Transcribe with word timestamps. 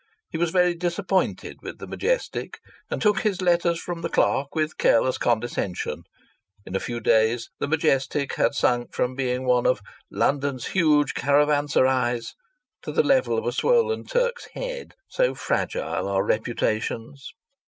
He 0.31 0.37
was 0.39 0.49
very 0.49 0.73
disappointed 0.73 1.57
with 1.61 1.77
the 1.77 1.85
Majestic, 1.85 2.57
and 2.89 2.99
took 2.99 3.19
his 3.19 3.39
letters 3.39 3.79
from 3.79 4.01
the 4.01 4.09
clerk 4.09 4.55
with 4.55 4.79
careless 4.79 5.19
condescension. 5.19 6.05
In 6.65 6.75
a 6.75 6.79
few 6.79 6.99
days 6.99 7.51
the 7.59 7.67
Majestic 7.67 8.33
had 8.33 8.55
sunk 8.55 8.95
from 8.95 9.13
being 9.13 9.45
one 9.45 9.67
of 9.67 9.79
"London's 10.09 10.65
huge 10.69 11.13
caravanserais" 11.13 12.33
to 12.81 12.91
the 12.91 13.03
level 13.03 13.37
of 13.37 13.45
a 13.45 13.51
swollen 13.51 14.03
Turk's 14.03 14.47
Head. 14.55 14.93
So 15.07 15.35
fragile 15.35 16.07
are 16.09 16.25
reputations! 16.25 17.33